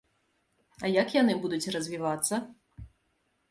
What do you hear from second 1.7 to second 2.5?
развівацца?